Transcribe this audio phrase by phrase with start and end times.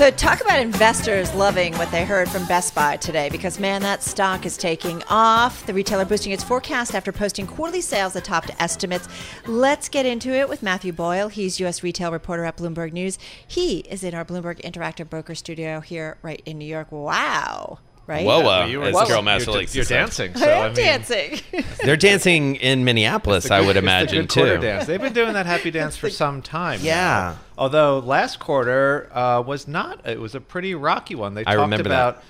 [0.00, 4.02] So, talk about investors loving what they heard from Best Buy today because, man, that
[4.02, 5.66] stock is taking off.
[5.66, 9.10] The retailer boosting its forecast after posting quarterly sales topped estimates.
[9.46, 11.28] Let's get into it with Matthew Boyle.
[11.28, 11.82] He's U.S.
[11.82, 13.18] retail reporter at Bloomberg News.
[13.46, 16.90] He is in our Bloomberg Interactive Broker studio here, right in New York.
[16.90, 17.80] Wow
[18.10, 18.26] right?
[18.26, 18.64] Whoa, whoa.
[18.66, 20.34] you as were- Carol Massar you're, likes you're dancing.
[20.36, 21.40] So, I I am mean, dancing.
[21.84, 24.58] They're dancing in Minneapolis, the I would it's the imagine, too.
[24.58, 24.86] Dance.
[24.86, 26.80] They've been doing that happy dance for some time.
[26.80, 26.84] now.
[26.84, 27.36] Yeah.
[27.56, 30.06] Although last quarter uh, was not.
[30.06, 31.34] It was a pretty rocky one.
[31.34, 32.08] They I talked remember that.
[32.10, 32.22] about.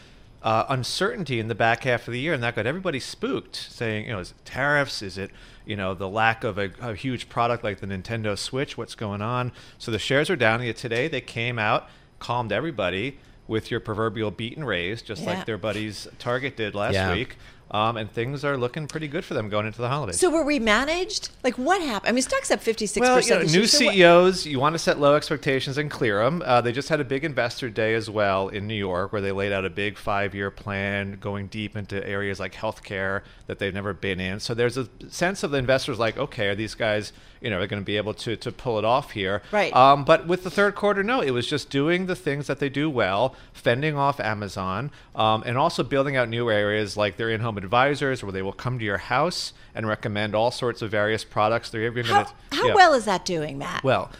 [0.42, 4.06] Uh, uncertainty in the back half of the year, and that got everybody spooked, saying,
[4.06, 5.02] you know, is it tariffs?
[5.02, 5.30] Is it,
[5.66, 8.78] you know, the lack of a, a huge product like the Nintendo Switch?
[8.78, 9.52] What's going on?
[9.76, 10.62] So the shares are down.
[10.62, 13.18] Yet today they came out, calmed everybody
[13.50, 15.34] with your proverbial beat and raise, just Yeah.
[15.34, 17.12] like their buddies Target did last Yeah.
[17.12, 17.36] week.
[17.72, 20.18] Um, and things are looking pretty good for them going into the holidays.
[20.18, 21.28] so, were we managed?
[21.44, 22.08] Like, what happened?
[22.08, 23.00] I mean, stock's up 56%.
[23.00, 25.78] Well, you know, this new year, so what- CEOs, you want to set low expectations
[25.78, 26.42] and clear them.
[26.44, 29.30] Uh, they just had a big investor day as well in New York, where they
[29.30, 33.92] laid out a big five-year plan, going deep into areas like healthcare that they've never
[33.94, 34.40] been in.
[34.40, 37.68] So there's a sense of the investors like, okay, are these guys, you know, they're
[37.68, 39.42] going to be able to to pull it off here?
[39.52, 39.74] Right.
[39.74, 42.68] Um, but with the third quarter, no, it was just doing the things that they
[42.68, 47.58] do well, fending off Amazon, um, and also building out new areas like their in-home
[47.58, 51.70] advisors, where they will come to your house and recommend all sorts of various products.
[51.70, 53.82] They're even How, to how well is that doing, Matt?
[53.82, 54.10] well,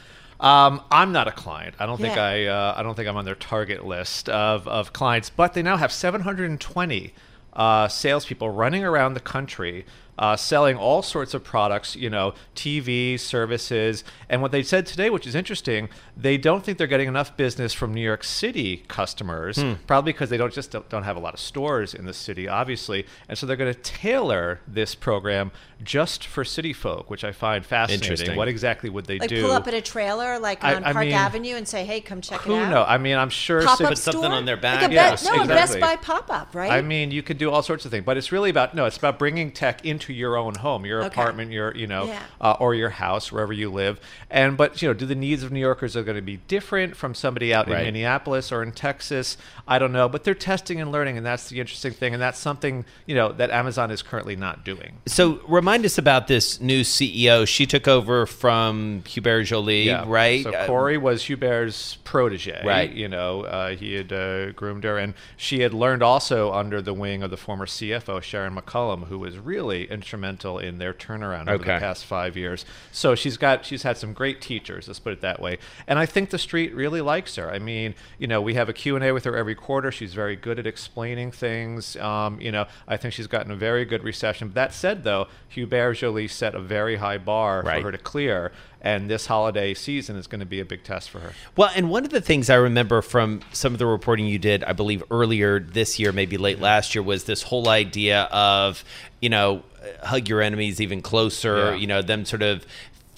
[0.41, 1.75] um, I'm not a client.
[1.79, 2.47] I don't think I.
[2.47, 5.29] Uh, I don't think I'm on their target list of, of clients.
[5.29, 7.13] But they now have 720
[7.53, 9.85] uh, salespeople running around the country,
[10.21, 11.97] uh, selling all sorts of products.
[11.97, 14.05] You know, TV services.
[14.29, 17.73] And what they said today, which is interesting, they don't think they're getting enough business
[17.73, 21.33] from New York City customers, probably because they don't just don't, don't have a lot
[21.35, 23.07] of stores in the city, obviously.
[23.29, 25.51] And so they're going to tailor this program
[25.83, 28.05] just for city folk, which I find fascinating.
[28.13, 28.37] Interesting.
[28.37, 29.21] What exactly would they do?
[29.23, 29.43] like, do?
[29.43, 32.21] pull up at a trailer, like on I Park mean, Avenue, and say, hey, come
[32.21, 32.65] check it out?
[32.65, 32.87] Who knows?
[32.87, 33.63] I mean, I'm sure.
[33.63, 34.33] Pop city- up Put something store?
[34.33, 34.91] on their Like back.
[34.91, 35.81] a Yes, Best, no, a Best.
[35.81, 36.71] Buy pop up, right?
[36.71, 38.85] I mean, you could do all sorts of things, but it's really about no.
[38.85, 41.09] It's about bringing tech into your own home, your Okay.
[41.21, 42.21] apartment, your you know, Yeah.
[42.41, 44.01] uh, or your house, wherever you live.
[44.31, 46.97] And but you know, do the needs of New Yorkers are going to be different
[46.97, 47.79] from somebody out Right.
[47.81, 49.37] in Minneapolis or in Texas?
[49.69, 52.39] I don't know, but they're testing and learning, and that's the interesting thing, and that's
[52.39, 54.99] something you know that Amazon is currently not doing.
[55.07, 57.47] So remind us about this new CEO.
[57.47, 60.43] She took over from Hubert Joly, right?
[60.45, 62.91] So Uh, Corie was Hubert's protege, Right.
[62.93, 66.93] You know, uh, he had uh, groomed her, and she had learned also under the
[66.95, 71.63] wing of the former CFO Sharon McCollam, who was really instrumental in their turnaround over
[71.63, 71.75] Okay.
[71.75, 72.65] the past five years.
[72.91, 75.59] So she's got she's had some great teachers, let's put it that way.
[75.87, 77.51] And I think the street really likes her.
[77.51, 79.93] I mean, you know, we have a Q and A with her every quarter.
[79.93, 81.97] She's very good at explaining things.
[81.97, 84.53] Um, you know, I think she's gotten a very good reception.
[84.55, 87.81] That said, though, Hubert Joly set a very high bar Right.
[87.81, 88.53] for her to clear.
[88.83, 91.33] And this holiday season is going to be a big test for her.
[91.57, 94.65] Well, and one of the things I remember from some of the reporting you did,
[94.65, 96.65] I believe earlier this year, maybe late mm-hmm.
[96.65, 98.83] last year, was this whole idea of,
[99.21, 99.63] you know,
[100.03, 101.75] hug your enemies even closer, Yeah.
[101.75, 102.67] you know, them sort of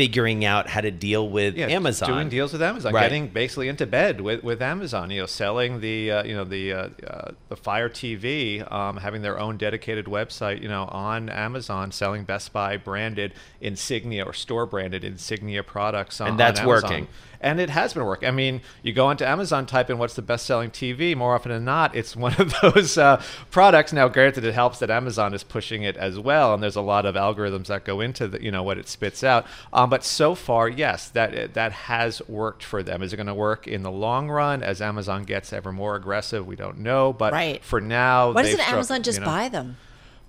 [0.03, 2.09] figuring out how to deal with Yeah, Amazon.
[2.11, 3.03] doing deals with Amazon, Right.
[3.05, 5.11] getting basically into bed with, with Amazon.
[5.11, 9.23] You know, selling the uh, you know the uh, uh, the Fire TV, um, having
[9.23, 10.61] their own dedicated website.
[10.61, 16.21] You know, on Amazon, selling Best Buy branded insignia or store branded insignia products.
[16.21, 17.07] On, And that's on working.
[17.45, 18.29] And it has been working.
[18.29, 21.17] I mean, you go onto Amazon, type in what's the best selling TV.
[21.17, 23.21] More often than not, it's one of those uh,
[23.51, 23.93] products.
[23.93, 27.05] Now, granted, it helps that Amazon is pushing it as well, and there's a lot
[27.05, 29.45] of algorithms that go into the, you know what it spits out.
[29.73, 33.03] Um, but so far, yes, that that has worked for them.
[33.03, 36.47] Is it going to work in the long run as Amazon gets ever more aggressive?
[36.47, 37.13] We don't know.
[37.13, 37.63] But Right.
[37.63, 39.77] for now, Why doesn't struck, Amazon just you know- buy them?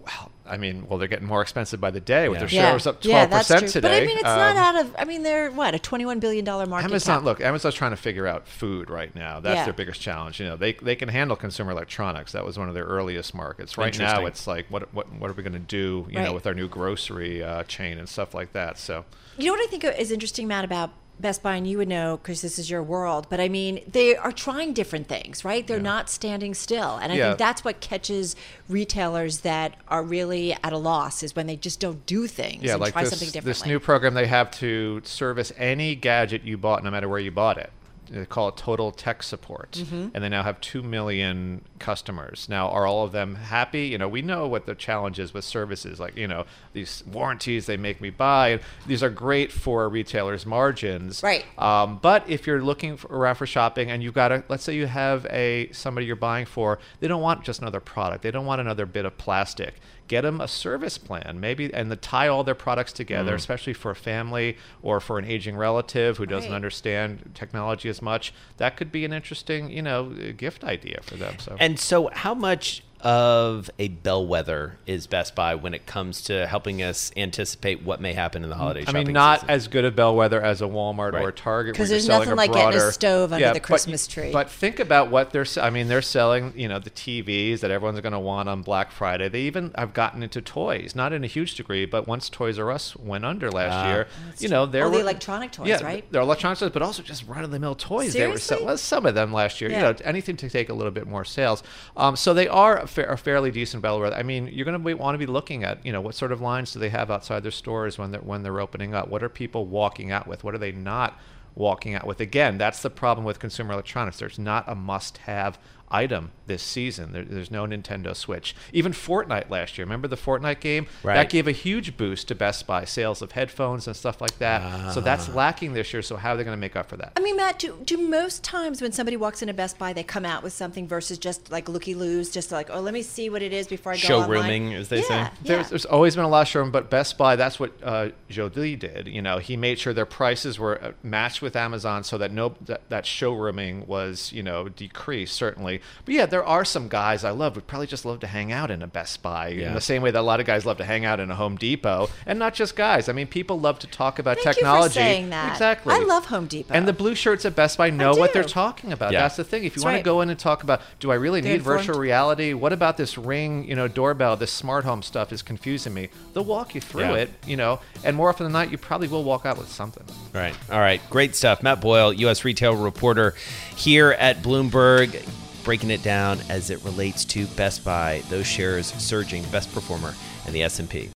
[0.01, 2.45] Well, I mean, well, they're getting more expensive by the day with Yeah.
[2.47, 3.69] their Yeah, shares up yeah, twelve that's percent true.
[3.71, 3.87] today.
[3.87, 4.95] But I mean, it's not Um, out of.
[4.99, 7.23] I mean, they're what a twenty-one billion dollar market Amazon, cap.
[7.25, 9.39] look, Amazon's trying to figure out food right now.
[9.39, 9.63] That's Yeah.
[9.65, 10.39] their biggest challenge.
[10.39, 12.31] You know, they, they can handle consumer electronics.
[12.33, 13.77] That was one of their earliest markets.
[13.77, 16.07] Right now, it's like, what what, what are we going to do?
[16.09, 16.25] You Right.
[16.25, 18.77] know, with our new grocery uh, chain and stuff like that.
[18.77, 19.05] So,
[19.37, 22.17] You know what I think is interesting, Matt, about Best Buy, and you would know
[22.17, 25.65] because this is your world, but I mean, they are trying different things, right?
[25.65, 26.97] They're not standing still.
[26.97, 27.27] And I Yeah.
[27.29, 28.35] think that's what catches
[28.67, 32.73] retailers that are really at a loss is when they just don't do things Yeah,
[32.73, 33.51] and like try this, something differently.
[33.51, 37.31] this new program they have to service any gadget you bought, no matter where you
[37.31, 37.71] bought it.
[38.09, 40.07] They call it Total Tech Support, Mm-hmm.
[40.13, 42.47] and they now have two million customers.
[42.49, 43.87] Now, are all of them happy?
[43.87, 47.65] You know, we know what the challenge is with services, like you know these warranties
[47.65, 48.47] they make me buy.
[48.49, 51.45] And these are great for retailers' margins, Right.
[51.57, 54.73] Um, but if you're looking for, around for shopping and you've got a, let's say
[54.75, 58.23] you have a somebody you're buying for, they don't want just another product.
[58.23, 59.75] They don't want another bit of plastic.
[60.09, 63.91] Get them a service plan, maybe, and the tie all their products together, especially for
[63.91, 66.55] a family or for an aging relative who doesn't Right.
[66.55, 68.33] understand technology as much.
[68.57, 71.35] That could be an interesting, you know, gift idea for them.
[71.39, 71.55] So.
[71.57, 76.81] And so, how much of a bellwether is Best Buy when it comes to helping
[76.81, 79.49] us anticipate what may happen in the holiday I shopping mean, not season?
[79.49, 82.79] as good a bellwether as a Walmart or a Target because there's nothing like getting
[82.79, 84.31] a stove under the but- Christmas tree.
[84.31, 85.43] But think about what they're.
[85.45, 86.53] se- I mean, they're selling.
[86.55, 89.27] You know, the TVs that everyone's going to want on Black Friday.
[89.27, 92.71] They even have gotten into toys, not in a huge degree, but once Toys R
[92.71, 94.07] Us went under last year,
[94.39, 96.05] you know, there Oh, the were electronic toys, yeah, right?
[96.11, 98.13] They're electronic toys, but also just run of the mill toys.
[98.13, 98.57] They were Seriously?
[98.59, 99.69] so, well, some of them last year.
[99.69, 99.77] Yeah.
[99.77, 101.63] You know, anything to take a little bit more sales.
[101.97, 104.15] Um, so they are a, fa- a fairly decent bellwether.
[104.15, 106.41] I mean, you're going to want to be looking at, you know, what sort of
[106.41, 109.09] lines do they have outside their stores when they're when they're opening up?
[109.09, 110.43] What are people walking out with?
[110.43, 111.19] What are they not
[111.55, 112.19] walking out with?
[112.19, 114.19] Again, that's the problem with consumer electronics.
[114.19, 117.11] There's not a must-have item this season.
[117.13, 118.55] There, there's no Nintendo Switch.
[118.73, 119.85] Even Fortnite last year.
[119.85, 120.87] Remember the Fortnite game?
[121.03, 121.13] Right.
[121.15, 124.91] That gave a huge boost to Best Buy sales of headphones and stuff like that.
[124.93, 125.33] So that's Ah.
[125.33, 126.01] lacking this year.
[126.01, 127.13] So how are they going to make up for that?
[127.15, 130.25] I mean, Matt, do, do most times when somebody walks into Best Buy, they come
[130.25, 133.41] out with something versus just like looky loos, just like, oh, let me see what
[133.41, 134.73] it is before I go Showrooming, online.
[134.73, 135.15] as they yeah, say.
[135.15, 135.29] Yeah.
[135.43, 138.75] There's, there's always been a lot of showroom, but Best Buy, that's what uh, Joly
[138.75, 139.07] did.
[139.07, 142.55] You know, he made sure their prices were uh, matched with Amazon so that no
[142.65, 145.72] that, that showrooming was, you know, decreased, certainly.
[146.05, 148.71] But yeah, there are some guys I love would probably just love to hang out
[148.71, 150.85] in a Best Buy in the same way that a lot of guys love to
[150.85, 152.09] hang out in a Home Depot.
[152.25, 153.09] And not just guys.
[153.09, 154.93] I mean, people love to talk about Thank you for technology.
[154.93, 155.51] saying that.
[155.53, 155.93] Exactly.
[155.93, 156.73] I love Home Depot.
[156.73, 159.11] And the blue shirts at Best Buy know what they're talking about.
[159.13, 159.21] Yeah.
[159.21, 159.63] That's the thing.
[159.63, 159.99] If you That's want right.
[159.99, 161.81] to go in and talk about, do I really They're need informed.
[161.81, 162.53] virtual reality?
[162.53, 166.09] What about this ring, you know, doorbell, this smart home stuff is confusing me.
[166.33, 167.13] They'll walk you through Yeah.
[167.15, 170.03] it, you know, and more often than not, you probably will walk out with something.
[170.33, 170.55] Right.
[170.71, 171.01] All right.
[171.09, 171.61] Great stuff.
[171.63, 172.43] Matt Boyle, U.S.
[172.45, 173.35] retail reporter
[173.75, 175.23] here at Bloomberg,
[175.63, 178.21] breaking it down as it relates to Best Buy.
[178.29, 180.13] Those shares surging, best performer
[180.47, 181.09] in the S&P.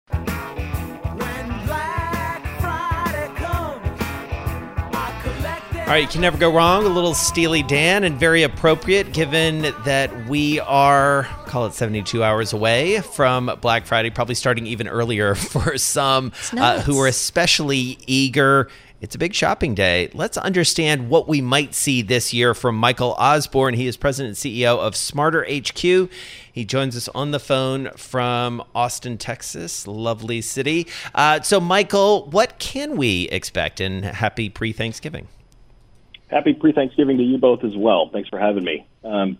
[5.86, 6.84] All right, you can never go wrong.
[6.84, 12.54] A little Steely Dan and very appropriate given that we are, call it 72 hours
[12.54, 18.68] away from Black Friday, probably starting even earlier for some uh, who are especially eager.
[19.00, 20.10] It's a big shopping day.
[20.16, 23.76] Let's understand what we might see this year from Michael Osborne.
[23.76, 26.10] He is president and CEO of Smarter HQ.
[26.52, 30.88] He joins us on the phone from Austin, Texas, lovely city.
[31.14, 33.80] Uh, so, Michael, what can we expect?
[33.80, 35.28] And happy pre Thanksgiving.
[36.30, 38.10] Happy pre-Thanksgiving to you both as well.
[38.12, 38.88] Thanks for having me.
[39.04, 39.38] Um,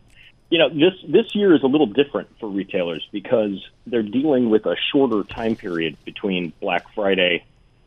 [0.50, 4.66] you know, this this year is a little different for retailers because they're dealing with
[4.66, 7.44] a shorter time period between Black Friday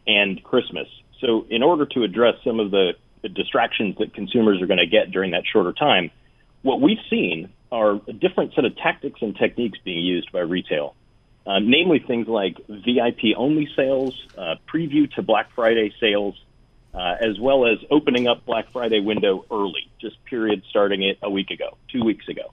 [0.07, 0.89] and Christmas.
[1.21, 2.95] So, in order to address some of the,
[3.35, 6.11] distractions that consumers are going to get during that shorter time,
[6.63, 10.95] what we've seen are a different set of tactics and techniques being used by retail.
[11.47, 16.41] Uh, namely, things like VIP only sales, uh, preview to Black Friday sales,
[16.95, 21.31] uh, as well as opening up Black Friday window early, just period starting it a
[21.31, 22.53] week ago, two weeks ago.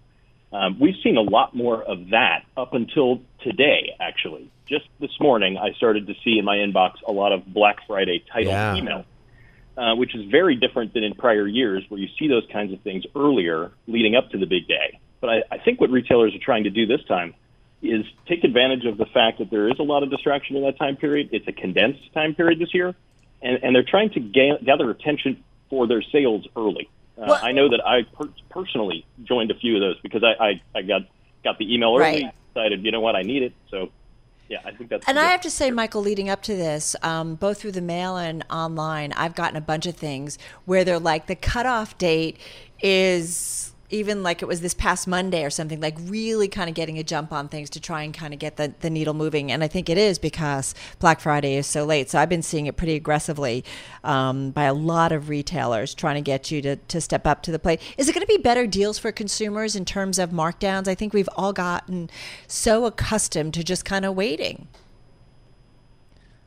[0.51, 4.49] Um, we've seen a lot more of that up until today, actually.
[4.67, 8.23] Just this morning, I started to see in my inbox a lot of Black Friday
[8.31, 8.75] title Yeah.
[8.75, 9.05] email,
[9.77, 12.79] uh, which is very different than in prior years where you see those kinds of
[12.81, 14.99] things earlier leading up to the big day.
[15.19, 17.33] But I, I think what retailers are trying to do this time
[17.81, 20.77] is take advantage of the fact that there is a lot of distraction in that
[20.77, 21.29] time period.
[21.31, 22.95] It's a condensed time period this year,
[23.41, 26.89] and, and they're trying to ga- gather attention for their sales early.
[27.17, 30.61] Uh, I know that I per- personally joined a few of those because I, I,
[30.75, 31.01] I got
[31.43, 32.33] got the email early, Right.
[32.53, 33.53] decided you know what I need it.
[33.69, 33.89] So
[34.49, 36.95] yeah, I think that's And the- I have to say, Michael, leading up to this,
[37.03, 40.99] um, both through the mail and online, I've gotten a bunch of things where they're
[40.99, 42.37] like the cutoff date
[42.81, 46.99] is even like it was this past Monday or something, like really kind of getting
[46.99, 49.51] a jump on things to try and kind of get the, the needle moving.
[49.51, 52.09] And I think it is because Black Friday is so late.
[52.09, 53.63] So I've been seeing it pretty aggressively
[54.03, 57.51] um, by a lot of retailers trying to get you to, to step up to
[57.51, 57.81] the plate.
[57.97, 60.87] Is it going to be better deals for consumers in terms of markdowns?
[60.87, 62.09] I think we've all gotten
[62.47, 64.67] so accustomed to just kind of waiting.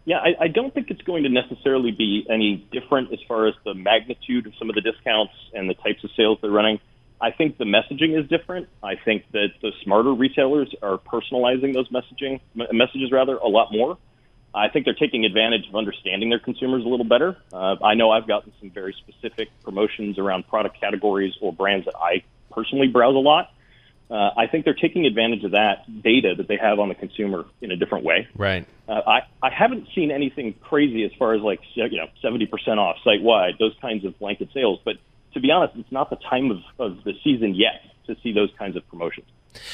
[0.09, 3.53] Yeah, I, I don't think it's going to necessarily be any different as far as
[3.67, 6.81] the magnitude of some of the discounts and the types of sales they're running.
[7.21, 8.69] I think the messaging is different.
[8.83, 13.99] I think that the smarter retailers are personalizing those messaging messages rather a lot more.
[14.55, 17.37] I think they're taking advantage of understanding their consumers a little better.
[17.53, 21.95] Uh, I know I've gotten some very specific promotions around product categories or brands that
[21.97, 23.51] I personally browse a lot
[24.11, 27.45] uh, I think they're taking advantage of that data that they have on the consumer
[27.61, 28.27] in a different way.
[28.35, 28.67] Right.
[28.89, 32.81] Uh, I I haven't seen anything crazy as far as like you know seventy percent
[32.81, 34.81] off site wide, those kinds of blanket sales.
[34.83, 34.97] But
[35.35, 38.51] to be honest, it's not the time of, of the season yet to see those
[38.59, 39.27] kinds of promotions.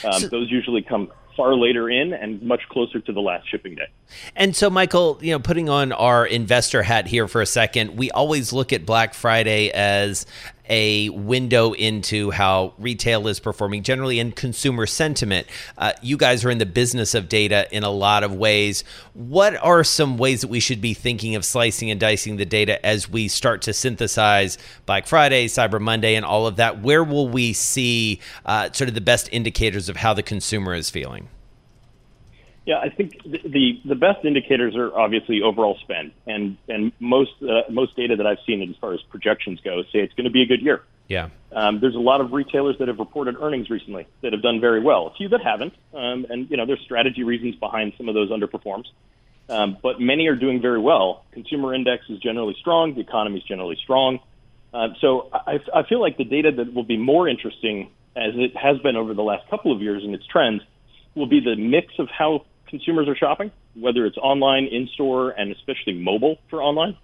[0.04, 3.74] Um, so, those usually come far later in and much closer to the last shipping
[3.74, 3.88] day.
[4.36, 8.10] And so, Michael, you know, putting on our investor hat here for a second, we
[8.10, 10.26] always look at Black Friday as
[10.68, 15.46] a window into how retail is performing generally and consumer sentiment.
[15.76, 18.84] Uh, you guys are in the business of data in a lot of ways.
[19.12, 22.84] What are some ways that we should be thinking of slicing and dicing the data
[22.84, 26.80] as we start to synthesize Black Friday, Cyber Monday, and all of that?
[26.80, 30.88] Where will we see uh, sort of the best indicators of how the consumer is
[30.88, 31.23] feeling?
[32.66, 37.70] Yeah, I think the the best indicators are obviously overall spend, and and most uh,
[37.70, 40.42] most data that I've seen as far as projections go say it's going to be
[40.42, 40.82] a good year.
[41.08, 41.28] Yeah.
[41.52, 44.80] Um, there's a lot of retailers that have reported earnings recently that have done very
[44.80, 45.08] well.
[45.08, 48.30] A few that haven't, um, and you know there's strategy reasons behind some of those
[48.30, 48.86] underperforms.
[49.48, 51.24] Um, but many are doing very well.
[51.32, 52.94] Consumer index is generally strong.
[52.94, 54.20] The economy is generally strong.
[54.72, 58.56] Uh, so I, I feel like the data that will be more interesting, as it
[58.56, 60.62] has been over the last couple of years in its trends,
[61.14, 65.52] will be the mix of how consumers are shopping, whether it's online, in store, and
[65.52, 66.96] especially mobile for online.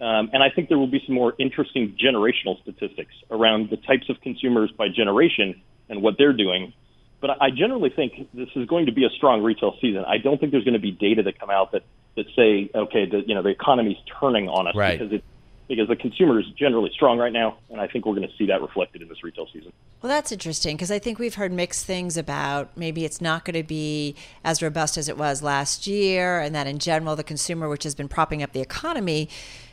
[0.00, 4.08] Um, and I think there will be some more interesting generational statistics around the types
[4.08, 6.72] of consumers by generation and what they're doing.
[7.20, 10.04] But I generally think this is going to be a strong retail season.
[10.06, 11.82] I don't think there's going to be data that come out that,
[12.16, 14.98] that say, okay, the, you know, the economy's turning on us right.
[14.98, 15.24] because it,
[15.70, 18.46] because the consumer is generally strong right now, and I think we're going to see
[18.46, 19.72] that reflected in this retail season.
[20.02, 23.54] Well, that's interesting because I think we've heard mixed things about maybe it's not going
[23.54, 27.68] to be as robust as it was last year, and that in general, the consumer,
[27.68, 29.28] which has been propping up the economy,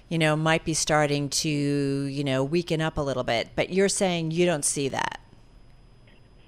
[0.07, 3.49] you know, might be starting to, you know, weaken up a little bit.
[3.55, 5.19] But you're saying you don't see that.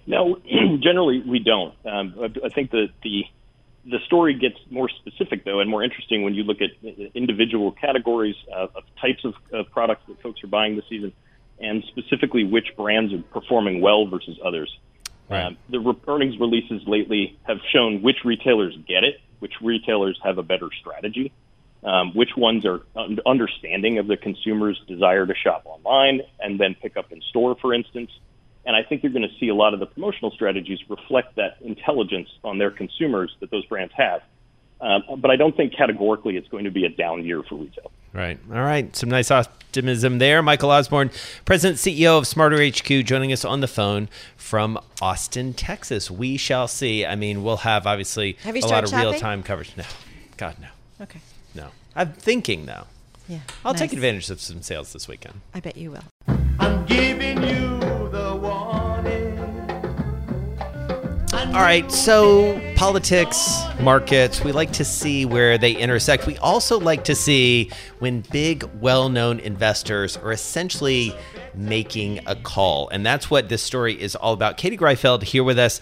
[0.06, 0.38] No,
[0.80, 1.74] generally we don't.
[1.86, 2.14] Um,
[2.46, 3.24] I think that the
[3.86, 6.72] the story gets more specific though and more interesting when you look at
[7.16, 11.14] individual categories uh, of types of uh, products that folks are buying this season
[11.60, 14.78] and specifically which brands are performing well versus others.
[15.30, 15.44] Right.
[15.44, 20.38] Um, the re- earnings releases lately have shown which retailers get it, which retailers have
[20.38, 21.32] a better strategy,
[21.84, 26.76] um, which ones are un- understanding of the consumer's desire to shop online and then
[26.76, 28.12] pick up in store, for instance,
[28.66, 31.58] and I think you're going to see a lot of the promotional strategies reflect that
[31.62, 34.22] intelligence on their consumers that those brands have.
[34.82, 37.92] Um, but I don't think categorically it's going to be a down year for retail.
[38.14, 38.40] Right.
[38.50, 38.96] All right.
[38.96, 40.42] Some nice optimism there.
[40.42, 41.12] Michael Osborne,
[41.46, 46.10] President CEO of Smarter HQ, joining us on the phone from Austin, Texas.
[46.10, 47.06] We shall see.
[47.06, 49.76] I mean, we'll have obviously have a lot of real time coverage.
[49.78, 49.84] No,
[50.38, 50.70] God, no.
[51.02, 51.20] Okay.
[51.54, 51.70] No.
[51.96, 52.88] I'm thinking though.
[53.28, 53.40] Yeah.
[53.64, 53.82] I'll nice.
[53.82, 55.42] take advantage of some sales this weekend.
[55.54, 56.04] I bet you will.
[56.60, 57.69] I'm giving you
[61.50, 66.28] All right, so politics, markets, we like to see where they intersect.
[66.28, 71.12] We also like to see when big, well known investors are essentially
[71.56, 72.88] making a call.
[72.90, 74.58] And that's what this story is all about.
[74.58, 75.82] Katie Greifeld here with us.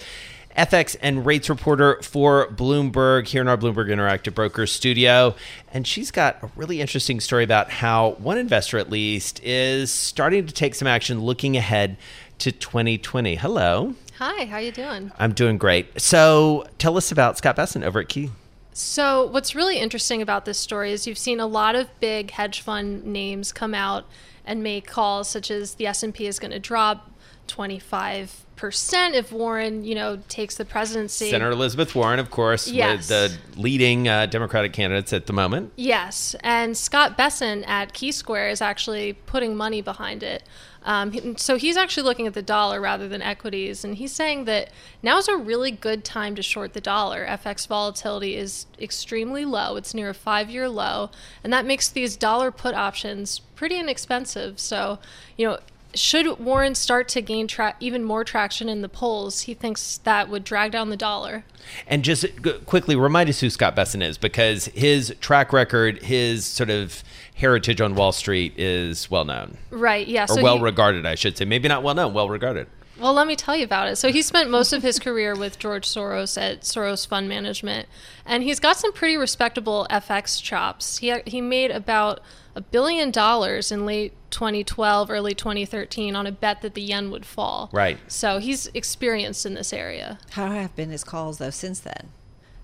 [0.58, 5.36] FX and rates reporter for Bloomberg here in our Bloomberg Interactive Brokers studio.
[5.74, 10.48] And she's got a really interesting story about how one investor, at least, is starting
[10.48, 11.98] to take some action looking ahead
[12.40, 13.36] to 2020.
[13.36, 13.94] Hello.
[14.20, 15.12] Hi, how you doing?
[15.20, 16.02] I'm doing great.
[16.02, 18.32] So, tell us about Scott Bessent over at Key.
[18.74, 22.62] So, what's really interesting about this story is you've seen a lot of big hedge
[22.62, 24.06] fund names come out
[24.44, 27.12] and make calls such as the S&P is going to drop
[27.46, 31.30] 25 percent if Warren, you know, takes the presidency.
[31.30, 33.08] Senator Elizabeth Warren, of course, yes.
[33.08, 35.72] the leading uh, Democratic candidates at the moment.
[35.78, 40.44] Yes, and Scott Bessent at Key Square is actually putting money behind it.
[40.88, 44.70] Um, so he's actually looking at the dollar rather than equities, and he's saying that
[45.04, 47.28] now is a really good time to short the dollar.
[47.28, 51.12] FX volatility is extremely low; it's near a five-year low,
[51.44, 54.62] and that makes these dollar put options pretty inexpensive.
[54.62, 55.00] So,
[55.36, 55.60] you know,
[55.94, 60.30] should Warren start to gain tra- even more traction in the polls, he thinks that
[60.30, 61.44] would drag down the dollar.
[61.86, 62.26] And just
[62.66, 67.04] quickly remind us who Scott Bessent is, because his track record, his sort of
[67.38, 69.58] heritage on Wall Street is well known.
[69.70, 70.08] Right.
[70.08, 70.26] Yeah.
[70.26, 71.46] Or so well he, regarded, I should say.
[71.46, 72.68] Maybe not well known, well regarded.
[73.00, 73.98] Well, let me tell you about it.
[73.98, 77.88] So he spent most of his career with George Soros at Soros Fund Management,
[78.26, 80.98] and he's got some pretty respectable FX chops.
[80.98, 82.22] He he made about
[82.56, 87.24] a billion dollars in late 2012, early 2013 on a bet that the yen would
[87.24, 87.70] fall.
[87.72, 88.00] Right.
[88.08, 90.18] So he's experienced in this area.
[90.32, 92.10] How have been his calls though since then?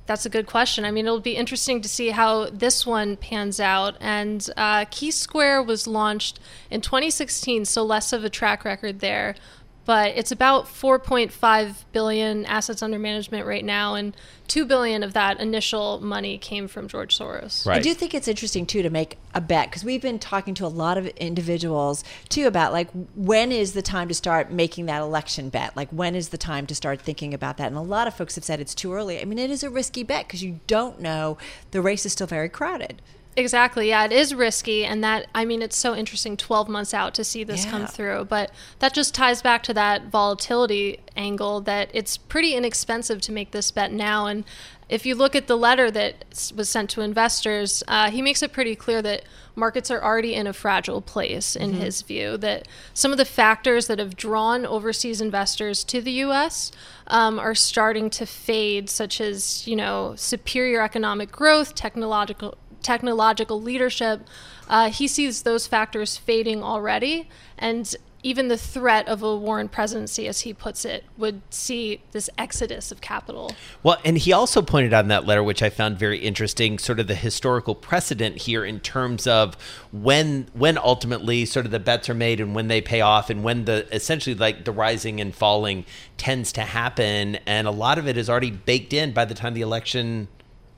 [0.06, 0.84] That's a good question.
[0.84, 3.96] I mean, it'll be interesting to see how this one pans out.
[4.02, 9.36] And uh, Key Square was launched in 2016, so less of a track record there
[9.86, 14.16] but it's about 4.5 billion assets under management right now and
[14.48, 17.66] 2 billion of that initial money came from George Soros.
[17.66, 17.78] Right.
[17.78, 20.66] I do think it's interesting too to make a bet because we've been talking to
[20.66, 25.02] a lot of individuals too about like when is the time to start making that
[25.02, 25.76] election bet?
[25.76, 27.68] Like when is the time to start thinking about that?
[27.68, 29.20] And a lot of folks have said it's too early.
[29.20, 31.38] I mean, it is a risky bet because you don't know
[31.72, 33.02] the race is still very crowded.
[33.36, 33.90] Exactly.
[33.90, 34.86] Yeah, it is risky.
[34.86, 37.72] And that, I mean, it's so interesting 12 months out to see this Yeah.
[37.72, 38.26] come through.
[38.26, 43.52] But that just ties back to that volatility angle that it's pretty inexpensive to make
[43.52, 44.28] this bet now.
[44.28, 44.44] And
[44.90, 46.26] if you look at the letter that
[46.56, 49.24] was sent to investors, uh, he makes it pretty clear that
[49.56, 52.38] markets are already in a fragile place, in his view.
[52.38, 56.72] That some of the factors that have drawn overseas investors to the U.S.
[57.08, 64.28] Um, are starting to fade, such as you know superior economic growth, technological technological leadership.
[64.68, 70.28] Uh, he sees those factors fading already, and even the threat of a Warren presidency,
[70.28, 73.54] as he puts it, would see this exodus of capital.
[73.84, 77.02] Well, and he also pointed out in that letter, which I found very interesting, sort
[77.02, 79.56] of the historical precedent here in terms of
[79.92, 83.44] when when ultimately sort of the bets are made and when they pay off and
[83.44, 85.86] when the essentially like the rising and falling
[86.16, 89.54] tends to happen, and a lot of it is already baked in by the time
[89.54, 90.30] the election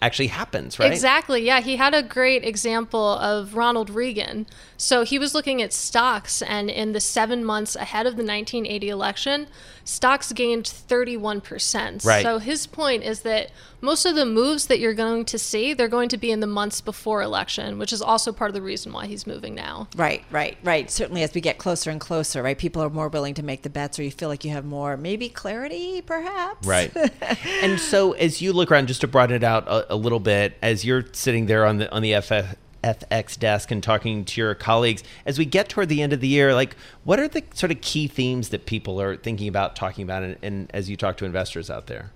[0.01, 0.91] actually happens, right?
[0.91, 1.43] Exactly.
[1.45, 4.45] Yeah, he had a great example of Ronald Reagan.
[4.77, 8.89] So he was looking at stocks, and in the seven months ahead of the 1980
[8.89, 9.47] election,
[9.83, 12.05] stocks gained 31%.
[12.05, 12.23] Right.
[12.23, 13.51] So his point is that
[13.85, 16.47] most of the moves that you're going to see, they're going to be in the
[16.47, 19.87] months before election, which is also part of the reason why he's moving now.
[19.95, 20.89] Right, right, right.
[20.89, 23.69] Certainly, as we get closer and closer, right, people are more willing to make the
[23.69, 26.67] bets, or you feel like you have more, maybe clarity, perhaps.
[26.67, 26.91] Right.
[27.61, 30.57] and so as you look around, just to broaden it out a, a little bit,
[30.61, 34.53] as you're sitting there on the on the FF, FX desk and talking to your
[34.55, 37.71] colleagues, as we get toward the end of the year, like what are the sort
[37.71, 41.17] of key themes that people are thinking about, talking about, and, and as you talk
[41.17, 42.11] to investors out there?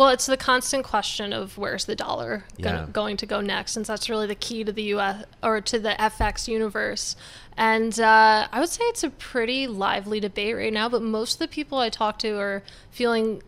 [0.00, 2.86] Well, it's the constant question of where's the dollar gonna, Yeah.
[2.90, 5.24] going to go next, since that's really the key to the U.S.
[5.42, 7.16] or to the FX universe.
[7.54, 11.38] And uh, I would say it's a pretty lively debate right now, but most of
[11.40, 13.42] the people I talk to are feeling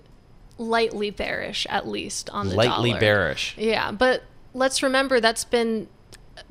[0.58, 3.00] lightly bearish, at least on the Lightly dollar.
[3.00, 3.54] bearish.
[3.56, 5.88] Yeah, but let's remember that's been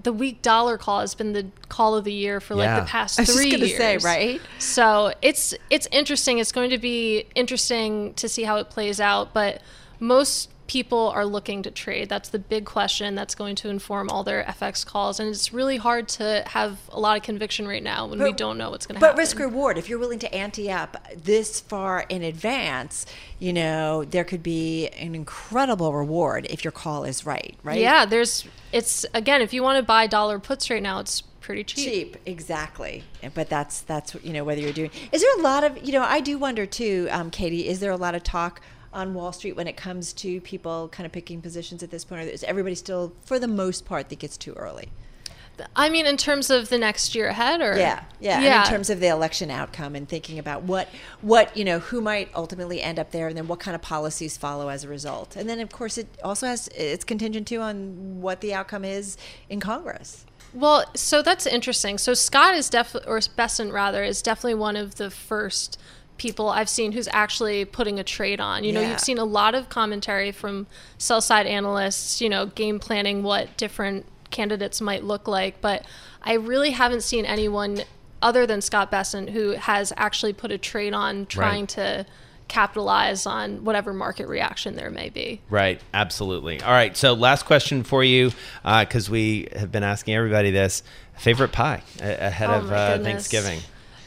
[0.02, 2.80] the weak dollar call has been the call of the year for like Yeah.
[2.80, 3.78] the past I was just three years.
[3.78, 4.42] say, right?
[4.58, 6.40] So it's it's interesting.
[6.40, 9.34] It's going to be interesting to see how it plays out.
[9.36, 9.62] But
[10.02, 12.08] most people are looking to trade.
[12.08, 13.14] That's the big question.
[13.14, 17.00] That's going to inform all their FX calls, and it's really hard to have a
[17.00, 19.16] lot of conviction right now when we But- don't know what's going to happen.
[19.16, 23.06] But risk reward, if you're willing to ante up this far in advance,
[23.38, 27.80] you know, there could be an incredible reward if your call is right, right?
[27.80, 28.46] Yeah, there's.
[28.72, 31.86] It's again, if you want to buy dollar puts right now, it's pretty cheap.
[32.14, 35.84] cheap exactly but that's that's you know whether you're doing is there a lot of
[35.84, 38.62] you know i do wonder too um, katie is there a lot of talk
[38.94, 42.22] on wall street when it comes to people kind of picking positions at this point?
[42.22, 44.90] Or is everybody still for the most part think it's too early?
[45.76, 47.78] I mean, in terms of the next year ahead, or?
[47.78, 50.88] Yeah yeah, and in terms of the election outcome and thinking about what
[51.22, 54.38] what you know who might ultimately end up there and then what kind of policies
[54.38, 55.36] follow as a result.
[55.36, 59.18] And then of course it also has it's contingent too on what the outcome is
[59.50, 60.26] in congress.
[60.54, 61.98] Well, so that's interesting.
[61.98, 65.80] So Scott is definitely, or Bessent rather, is definitely one of the first
[66.22, 68.64] people I've seen who's actually putting a trade on.
[68.64, 68.92] You know, Yeah.
[68.92, 70.68] you've seen a lot of commentary from
[71.00, 75.84] sell side analysts, you know, game planning what different candidates might look like, but
[76.22, 77.82] I really haven't seen anyone
[78.22, 82.06] other than Scott Bessent who has actually put a trade on trying to
[82.48, 85.42] capitalize on whatever market reaction there may be.
[85.50, 86.62] Right, absolutely.
[86.62, 88.32] All right, so last question for you,
[88.64, 90.84] because we have been asking everybody this:
[91.18, 93.00] favorite pie ahead Oh of uh.
[93.00, 93.60] Thanksgiving.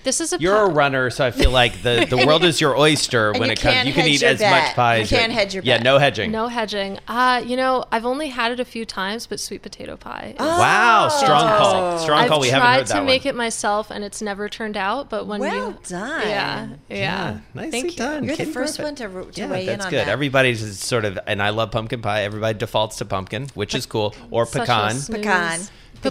[0.05, 2.77] This is a You're a runner, so I feel like the, the world is your
[2.79, 3.75] oyster when you it comes.
[3.75, 4.77] can't You can eat your as much bet.
[4.77, 4.97] pie.
[4.97, 5.85] You as can't hedge your Yeah, bet.
[5.85, 6.31] no hedging.
[6.31, 6.99] No hedging.
[7.09, 10.35] Uh, you know, I've only had it a few times, but sweet potato pie.
[10.39, 11.99] is- Wow, strong call.
[11.99, 12.41] Strong I've call.
[12.41, 12.93] We tried haven't heard that.
[12.93, 13.29] Tried to make one.
[13.35, 15.09] it myself, and it's never turned out.
[15.11, 16.21] But when Well you, done.
[16.29, 17.97] yeah, yeah, Yeah, nicely Thank you.
[17.99, 18.25] done.
[18.25, 18.83] You're the first Greifeld.
[18.85, 19.99] one to ro- to yeah, weigh in that's on good.
[20.01, 20.09] that.
[20.09, 22.23] Everybody's just sort of, and I love pumpkin pie.
[22.25, 25.01] Everybody defaults to pumpkin, which is cool, or pecan.
[25.11, 25.61] Pecan.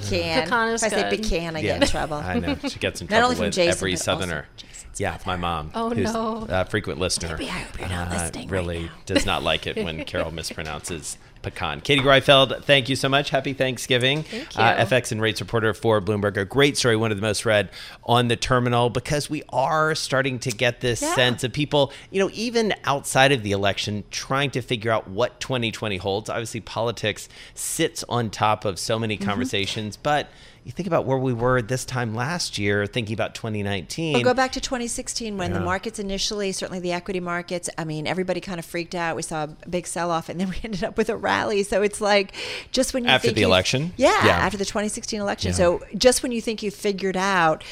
[0.02, 0.44] Pecan.
[0.44, 1.24] Pecan is if I say good.
[1.24, 2.18] pecan, I get in trouble.
[2.18, 4.48] I know she gets in Not trouble only from with Jason, every but also Southerner.
[4.58, 5.72] Jason's Yeah, my mom.
[5.74, 6.46] Oh, who's no.
[6.50, 7.30] A frequent listener.
[7.38, 8.92] Maybe I hope you're not uh, listening right Really now.
[9.06, 11.82] does not like it when Carol mispronounces pecan.
[11.82, 13.30] Katie Greifeld, thank you so much.
[13.30, 14.24] Happy Thanksgiving.
[14.24, 14.76] Thank Uh.
[14.86, 16.38] FX and rates reporter for Bloomberg.
[16.38, 17.70] A great story, one of the most read
[18.06, 21.14] on the terminal because we are starting to get this Yeah.
[21.16, 25.40] sense of people, you know, even outside of the election, trying to figure out what
[25.40, 26.30] 2020 holds.
[26.30, 29.02] Obviously, politics sits on top of so Mm-hmm.
[29.02, 30.30] many conversations, but
[30.66, 34.14] you think about where we were this time last year, thinking about 2019.
[34.14, 38.08] Well, go back to 2016 when the markets initially, certainly the equity markets, I mean,
[38.08, 39.18] everybody kind of freaked out.
[39.18, 41.64] We saw a big sell off and then we ended up with a rally.
[41.64, 42.34] So it's like
[42.72, 43.94] just when you After think the election?
[43.98, 44.38] Yeah, Yeah.
[44.38, 45.50] after the 2016 election.
[45.50, 45.56] Yeah.
[45.56, 47.64] So just when you think you've figured out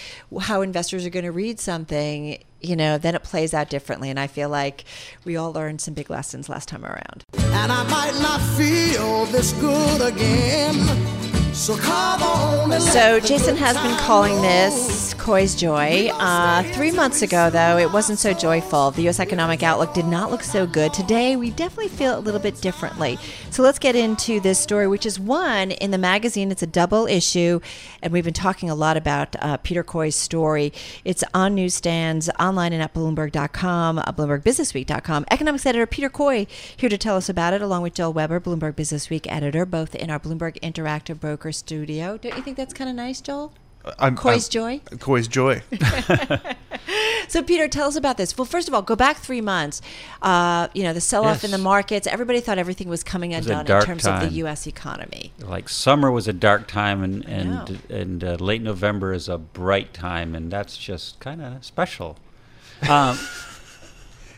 [0.41, 4.10] how investors are going to read something, you know, then it plays out differently.
[4.10, 4.84] And I feel like
[5.23, 7.23] we all learned some big lessons last time around.
[7.38, 11.20] And I might not feel this good again.
[11.54, 16.10] So Jason has been calling this Coy's Joy.
[16.14, 18.92] Uh, three months ago, though, it wasn't so joyful.
[18.92, 19.20] The U.S.
[19.20, 20.94] economic outlook did not look so good.
[20.94, 23.18] Today, we definitely feel a little bit differently.
[23.50, 26.52] So let's get into this story, which is one in the magazine.
[26.52, 27.60] It's a double issue,
[28.02, 30.72] and we've been talking a lot about uh, Peter Coy's story.
[31.04, 35.26] It's on newsstands, online and at Bloomberg.com, uh, BloombergBusinessWeek.com.
[35.30, 38.74] Economics editor Peter Coy here to tell us about it, along with Joel Weber, Bloomberg
[38.74, 42.17] Businessweek editor, both in our Bloomberg Interactive Broker studio.
[42.17, 43.54] Don't you think that's kind of nice, Joel?
[43.97, 44.97] I'm, Coy's I'm- Joy?
[44.99, 45.62] Coy's joy.
[47.32, 48.38] So, Peter, tell us about this.
[48.38, 49.82] Well, first of all, go back three months.
[50.21, 53.45] Uh, you know, the sell off in the markets, everybody thought everything was coming was
[53.45, 54.67] undone in dark terms of the U.S.
[54.67, 55.32] economy.
[55.39, 59.93] Like summer was a dark time, and and and uh, late November is a bright
[59.93, 62.17] time, and that's just kind of special.
[62.89, 63.17] Um,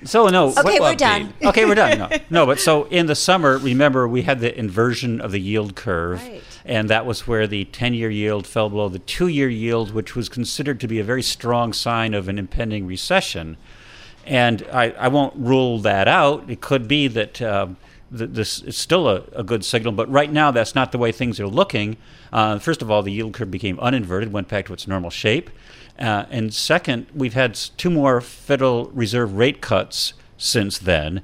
[0.04, 0.50] so no.
[0.50, 1.34] Okay, what- we're done.
[1.44, 1.98] okay, we're done.
[1.98, 5.76] No, no, but so in the summer, remember we had the inversion of the yield
[5.76, 6.44] curve, Right.
[6.66, 10.80] And that was where the ten-year yield fell below the two-year yield, which was considered
[10.80, 13.58] to be a very strong sign of an impending recession.
[14.26, 16.50] And I, I won't rule that out.
[16.50, 17.70] It could be that th-
[18.12, 21.40] this is still a, a good signal, but right now that's not the way things
[21.40, 21.98] are looking.
[22.32, 25.50] Uh, first of all, the yield curve became uninverted, went back to its normal shape.
[26.00, 31.22] Uh, and second, we've had two more Federal Reserve rate cuts since then,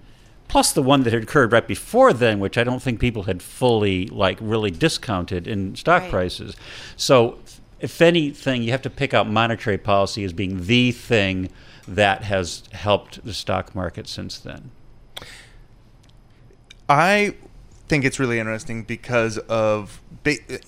[0.50, 3.42] plus the one that had occurred right before then, which I don't think people had
[3.42, 6.12] fully, like, really discounted in stock Right.
[6.12, 6.58] prices.
[6.98, 7.38] So,
[7.80, 11.50] if anything, you have to pick out monetary policy as being the thing
[11.88, 14.72] that has helped the stock market since then.
[16.90, 17.36] I
[17.88, 20.02] think it's really interesting because of,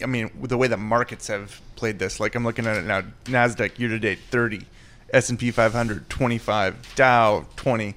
[0.01, 2.19] I mean, the way that markets have played this.
[2.19, 4.61] Like I'm looking at it now: Nasdaq year to date 30,
[5.13, 7.95] S and P 500 25, Dow 20.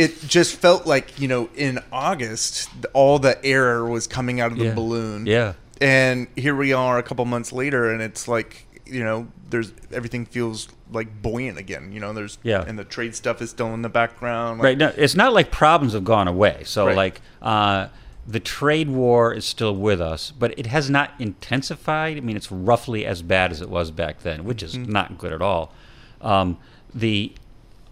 [0.00, 4.58] It just felt like you know in August all the air was coming out of
[4.58, 4.74] the Yeah.
[4.74, 5.26] balloon.
[5.26, 5.52] Yeah.
[5.80, 10.24] And here we are a couple months later, and it's like you know there's everything
[10.26, 11.92] feels like buoyant again.
[11.92, 12.64] You know, there's Yeah.
[12.66, 14.58] and the trade stuff is still in the background.
[14.58, 14.78] Like, Right.
[14.78, 16.62] No, it's not like problems have gone away.
[16.64, 16.96] So, Right.
[16.96, 17.86] like, uh,
[18.26, 22.16] the trade war is still with us, but it has not intensified.
[22.16, 25.32] I mean, it's roughly as bad as it was back then, which is not good
[25.32, 25.72] at all.
[26.20, 26.56] Um,
[26.94, 27.32] the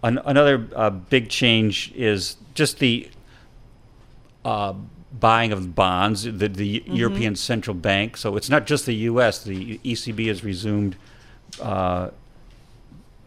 [0.03, 3.09] an, another uh, big change is just the
[4.45, 4.73] uh,
[5.19, 8.17] buying of bonds, the, the European Central Bank.
[8.17, 9.43] So it's not just the U.S.
[9.43, 10.95] The ECB has resumed
[11.61, 12.09] uh,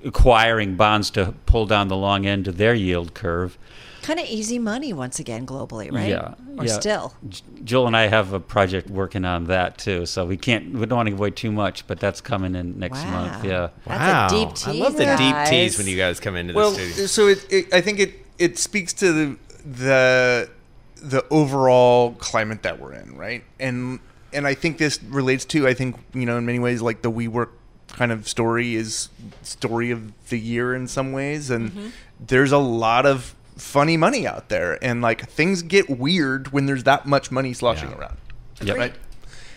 [0.05, 3.59] acquiring bonds to pull down the long end of their yield curve.
[4.03, 6.09] Kind of easy money once again globally, right?
[6.09, 6.73] Yeah, Or yeah.
[6.73, 7.15] still.
[7.29, 10.73] J- Joel and I have a project working on that too, so we can't.
[10.73, 13.45] We don't want to give away too much, but that's coming in next month.
[13.45, 13.49] Wow.
[13.49, 13.69] Yeah.
[13.87, 15.49] That's a deep I love the deep guys.
[15.51, 17.07] tease when you guys come into well, the studio.
[17.07, 20.51] so it, it, I think it it speaks to the the
[20.97, 23.45] the overall climate that we're in, right?
[23.61, 24.01] And
[24.33, 27.11] and I think this relates to I think you know in many ways like the
[27.13, 27.51] WeWork
[27.93, 29.09] kind of story is
[29.43, 31.89] story of the year in some ways, and Mm-hmm.
[32.21, 36.85] there's a lot of funny money out there, and like things get weird when there's
[36.85, 37.99] that much money sloshing Yeah.
[37.99, 38.17] around.
[38.63, 38.77] Yep.
[38.77, 38.95] Right.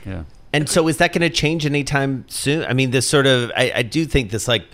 [0.05, 0.23] Yeah.
[0.53, 2.63] And so, is that going to change anytime soon?
[2.65, 4.65] I mean, this sort of, I, I do think this like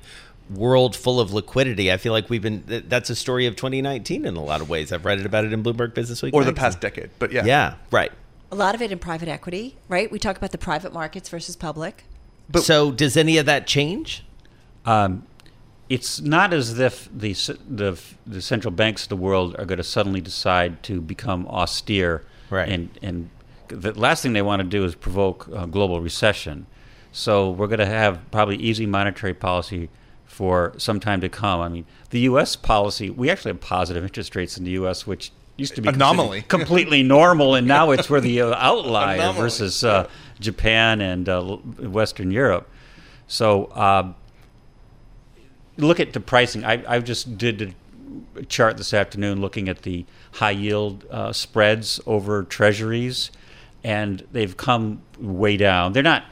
[0.50, 1.91] world full of liquidity.
[1.91, 4.91] I feel like we've been that's a story of 2019 in a lot of ways.
[4.91, 7.45] I've read it about it in Bloomberg Business Week Or the past decade, but yeah,
[7.45, 8.12] Yeah, right.
[8.52, 10.12] A lot of it in private equity, right?
[10.12, 12.04] We talk about the private markets versus public.
[12.51, 14.23] But- so, does any of that change?
[14.85, 15.23] Um,
[15.89, 17.33] it's not as if the,
[17.69, 22.23] the the central banks of the world are going to suddenly decide to become austere.
[22.49, 22.69] Right.
[22.69, 23.29] And and
[23.67, 26.65] the last thing they want to do is provoke a global recession.
[27.11, 29.89] So we're going to have probably easy monetary policy
[30.25, 31.59] for some time to come.
[31.59, 32.55] I mean, the U.S.
[32.55, 36.43] policy, we actually have positive interest rates in the U.S., which used to be Anomaly.
[36.43, 39.41] completely normal, and now it's where the uh, outlier Anomaly.
[39.41, 40.07] versus uh,
[40.41, 42.69] Japan and uh, Western Europe.
[43.27, 44.13] So uh,
[45.77, 46.65] look at the pricing.
[46.65, 47.73] I, I just did
[48.36, 53.32] a chart this afternoon looking at the high yield uh, spreads over treasuries,
[53.84, 55.93] and they've come way down.
[55.93, 56.25] They're not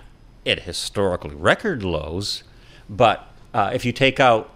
[0.46, 2.44] at historical record lows,
[2.90, 4.54] but uh, if you take out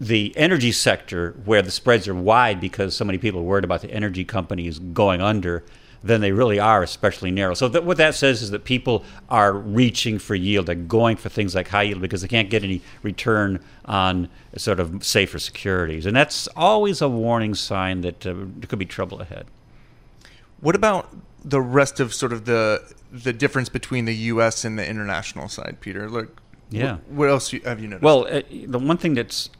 [0.00, 3.80] the energy sector where the spreads are wide because so many people are worried about
[3.80, 5.64] the energy companies going under,
[6.02, 7.54] then they really are especially narrow.
[7.54, 10.66] So that, what that says is that people are reaching for yield.
[10.66, 14.80] They're going for things like high yield because they can't get any return on sort
[14.80, 16.06] of safer securities.
[16.06, 19.46] And that's always a warning sign that uh, there could be trouble ahead.
[20.60, 24.64] What about the rest of sort of the the difference between the U.S.
[24.64, 26.10] and the international side, Peter?
[26.10, 26.28] Like,
[26.70, 26.92] Yeah.
[26.92, 28.02] What, what else have you noticed?
[28.02, 29.50] Well, uh, the one thing that's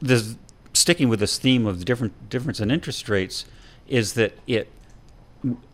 [0.00, 0.36] this,
[0.72, 3.44] sticking with this theme of the different difference in interest rates
[3.88, 4.70] is that it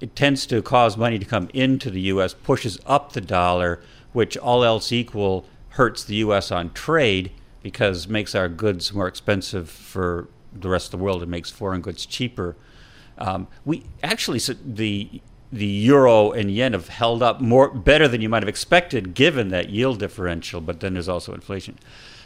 [0.00, 3.80] it tends to cause money to come into the U.S., pushes up the dollar,
[4.12, 6.50] which all else equal hurts the U.S.
[6.52, 7.30] on trade
[7.62, 11.22] because makes our goods more expensive for the rest of the world.
[11.22, 12.56] It makes foreign goods cheaper.
[13.18, 15.20] Um, we actually the
[15.52, 19.48] the euro and yen have held up more better than you might have expected, given
[19.48, 20.60] that yield differential.
[20.60, 21.78] But then there's also inflation,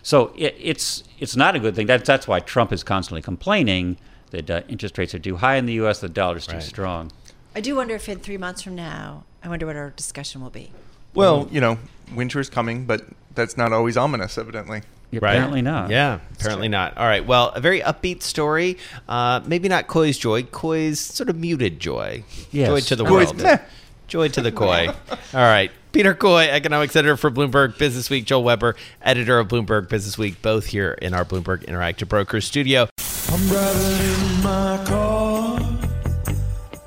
[0.03, 1.87] so it, it's it's not a good thing.
[1.87, 3.97] That's that's why Trump is constantly complaining
[4.31, 6.01] that uh, interest rates are too high in the U.S.
[6.01, 6.63] The dollar's too Right.
[6.63, 7.13] strong.
[7.59, 10.49] I do wonder if in three months from now, I wonder what our discussion will
[10.49, 10.71] be.
[11.13, 11.77] well, you know,
[12.15, 14.83] winter is coming, but that's not always ominous, evidently.
[15.13, 15.91] Apparently not.
[15.91, 16.97] Yeah, apparently not.
[16.97, 17.27] All right.
[17.27, 18.79] Well, a very upbeat story.
[19.09, 20.45] Uh, maybe not Coy's joy.
[20.45, 22.23] Coy's sort of muted joy.
[22.53, 22.69] Yes.
[22.69, 23.43] Joy to the Coy's world.
[23.43, 23.59] meh.
[24.07, 24.87] Joy to the Coy.
[25.11, 25.73] All right.
[25.91, 28.25] Peter Coy, economics editor for Bloomberg Business Week.
[28.25, 32.89] Joel Weber, editor of Bloomberg Business Week, both here in our Bloomberg Interactive Brokers studio.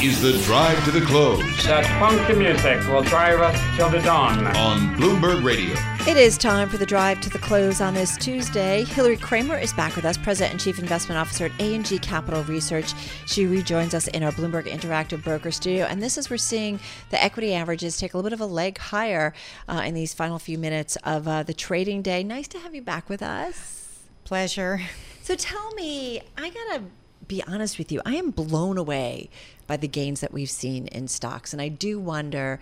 [0.00, 4.46] Is the drive to the close That funky music will drive us till the dawn.
[4.56, 5.74] on Bloomberg Radio.
[6.08, 8.84] It is time for the drive to the close on this Tuesday.
[8.84, 12.94] Hilary Kramer is back with us, President and Chief Investment Officer at A&G Capital Research.
[13.26, 16.78] She rejoins us in our Bloomberg Interactive Broker Studio, and this is we're seeing
[17.10, 19.34] the equity averages take a little bit of a leg higher
[19.68, 22.22] uh, in these final few minutes of uh, the trading day.
[22.22, 24.04] Nice to have you back with us.
[24.22, 24.80] Pleasure.
[25.22, 26.84] So tell me, I gotta
[27.26, 29.28] be honest with you, I am blown away
[29.68, 32.58] by the gains that we've seen in stocks, and I do wonder.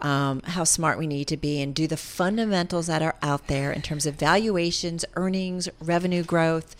[0.00, 3.70] Um, how smart we need to be and do the fundamentals that are out there
[3.70, 6.74] in terms of valuations, earnings, revenue growth,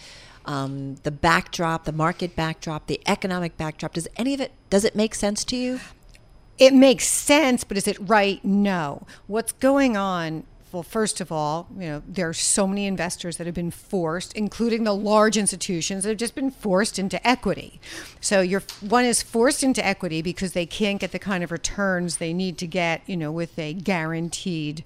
[0.45, 3.93] um, the backdrop, the market backdrop, the economic backdrop.
[3.93, 5.81] Does any of it does it make sense to you?
[6.59, 8.45] It makes sense, but is it right?
[8.45, 9.07] No.
[9.27, 10.45] What's going on?
[10.73, 14.33] Well, first of all, you know, there are so many investors that have been forced,
[14.33, 17.81] including the large institutions that have just been forced into equity.
[18.21, 22.17] So you're one is forced into equity because they can't get the kind of returns
[22.17, 24.83] they need to get, you know, with a guaranteed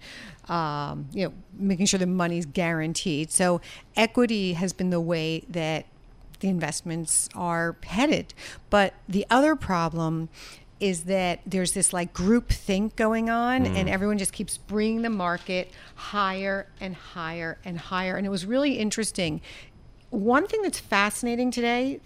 [0.48, 3.30] um, you know, making sure the money's guaranteed.
[3.32, 3.60] So
[3.96, 5.86] equity has been the way that
[6.40, 8.34] the investments are headed.
[8.70, 10.28] But the other problem
[10.78, 13.90] is that there's this like group think going on and mm.
[13.90, 18.78] everyone just keeps bringing the market higher and higher and higher and it was really
[18.78, 19.40] interesting
[20.10, 22.00] one thing that's fascinating today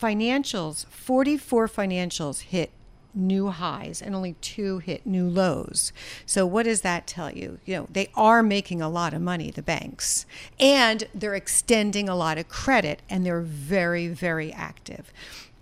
[0.00, 2.70] financials 44 financials hit
[3.14, 5.92] new highs and only two hit new lows.
[6.24, 7.58] So what does that tell you?
[7.64, 10.24] You know, they are making a lot of money, the banks,
[10.60, 15.12] and they're extending a lot of credit and they're very very active.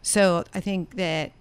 [0.03, 1.33] So I think that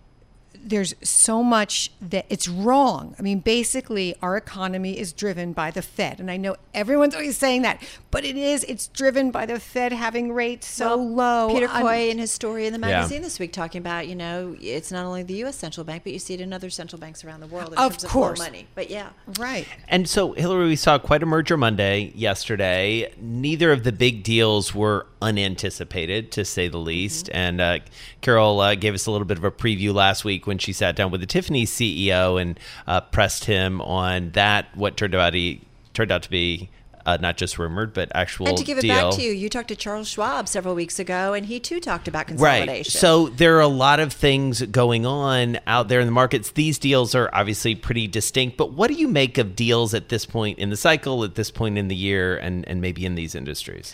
[0.64, 3.16] there's so much that it's wrong.
[3.18, 6.20] I mean, basically, our economy is driven by the Fed.
[6.20, 8.64] And I know everyone's always saying that, but it is.
[8.66, 11.50] It's driven by the Fed having rates so low.
[11.54, 12.98] Peter I'm- Coy in his story in the Yeah.
[13.00, 15.56] magazine this week talking about, you know, it's not only the U.S.
[15.56, 17.94] central bank, but you see it in other central banks around the world in Of
[17.94, 18.40] terms of course.
[18.40, 18.68] low money.
[18.76, 19.10] But yeah.
[19.40, 19.68] Right.
[19.88, 23.12] And so, Hilary, we saw quite a merger Monday yesterday.
[23.20, 27.30] Neither of the big deals were unanticipated, to say the least.
[27.34, 27.80] And uh,
[28.22, 30.96] Carol uh, gave us a little bit of a preview last week when she sat
[30.96, 34.68] down with the Tiffany CEO and uh, pressed him on that.
[34.76, 35.62] What turned out he
[35.94, 36.70] turned out to be
[37.06, 39.10] uh, not just rumored, but actual And to give it deal.
[39.12, 42.08] back to you, you talked to Charles Schwab several weeks ago, and he too talked
[42.08, 42.62] about Right.
[42.62, 43.00] consolidation.
[43.00, 46.50] So there are a lot of things going on out there in the markets.
[46.52, 50.26] These deals are obviously pretty distinct, but what do you make of deals at this
[50.26, 53.36] point in the cycle, at this point in the year, and, and maybe in these
[53.36, 53.94] industries?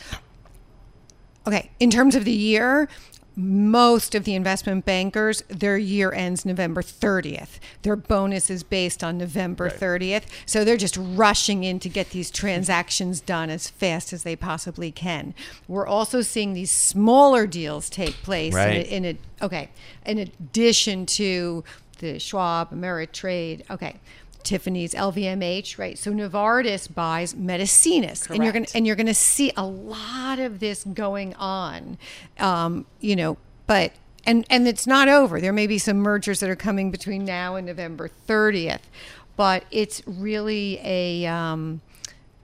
[1.45, 2.87] Okay, in terms of the year,
[3.36, 7.60] most of the investment bankers, their year ends November 30th.
[7.84, 10.24] Their bonus is based on November 30th.
[10.46, 14.91] So they're just rushing in to get these transactions done as fast as they possibly
[14.91, 15.34] can.
[15.67, 18.86] We're also seeing these smaller deals take place Right.
[18.88, 19.70] in, a, in a okay,
[20.06, 21.63] in addition to
[22.00, 23.96] the Schwab, Ameritrade, okay.
[24.43, 25.97] Tiffany's, LVMH, right?
[25.97, 28.75] So Novartis buys Medicines, and you're going Correct.
[28.75, 31.97] and you're going to see a lot of this going on,
[32.39, 33.38] um, you know.
[33.67, 33.93] But
[34.25, 35.39] and and it's not over.
[35.39, 38.82] There may be some mergers that are coming between now and November 30th,
[39.36, 41.82] but it's really a um,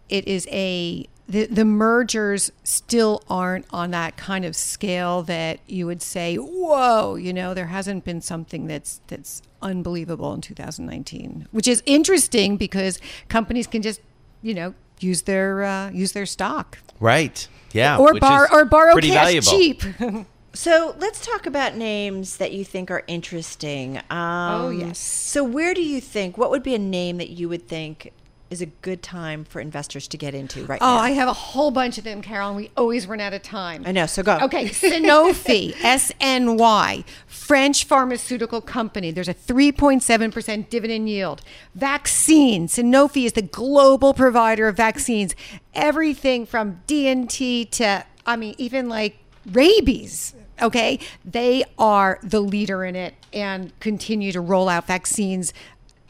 [0.10, 5.86] it is a the, the mergers still aren't on that kind of scale that you
[5.86, 11.68] would say, whoa, you know, there hasn't been something that's that's unbelievable in 2019, which
[11.68, 14.00] is interesting because companies can just,
[14.42, 17.48] you know, use their uh, use their stock Right.
[17.74, 17.98] Yeah.
[17.98, 19.52] or which bar or borrow cash valuable.
[19.52, 19.84] cheap.
[20.54, 23.98] So let's talk about names that you think are interesting.
[24.10, 24.98] Um, Oh, yes.
[24.98, 26.36] So where do you think?
[26.36, 28.12] What would be a name that you would think
[28.50, 30.98] is a good time for investors to get into right Oh, now?
[30.98, 33.84] I have a whole bunch of them, Carol, and we always run out of time.
[33.86, 34.06] I know.
[34.06, 34.38] So go.
[34.42, 39.12] Okay, Sanofi, S N Y, French pharmaceutical company.
[39.12, 41.42] There's a 3.7% dividend yield.
[41.76, 42.68] Vaccine.
[42.68, 45.36] Sanofi is the global provider of vaccines.
[45.74, 49.18] Everything from DNT to, I mean, even like
[49.52, 50.34] rabies.
[50.60, 55.54] Okay, they are the leader in it and continue to roll out vaccines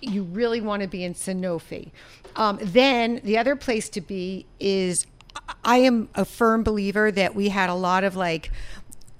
[0.02, 1.92] you really want to be in Sanofi.
[2.38, 5.06] Um, then the other place to be is
[5.64, 8.52] I am a firm believer that we had a lot of like